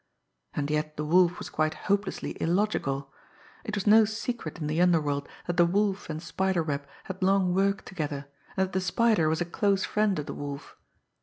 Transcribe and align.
And 0.55 0.71
yet 0.71 0.97
the 0.97 1.05
Wolf 1.05 1.37
was 1.37 1.51
quite 1.51 1.75
hopelessly 1.75 2.35
illogical! 2.41 3.13
It 3.63 3.75
was 3.77 3.85
no 3.85 4.03
secret 4.03 4.57
in 4.59 4.65
the 4.65 4.81
underworld 4.81 5.29
that 5.45 5.57
the 5.57 5.65
Wolf 5.67 6.09
and 6.09 6.19
Spider 6.23 6.63
Webb 6.63 6.87
had 7.03 7.21
long 7.21 7.53
worked 7.53 7.85
together, 7.85 8.25
and 8.57 8.65
that 8.67 8.73
the 8.73 8.81
Spider 8.81 9.29
was 9.29 9.41
a 9.41 9.45
close 9.45 9.85
friend 9.85 10.17
of 10.17 10.25
the 10.25 10.33
Wolf. 10.33 10.75